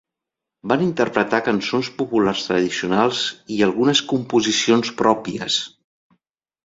[0.69, 3.21] Van interpretar cançons populars tradicionals
[3.59, 5.61] i algunes composicions pròpies.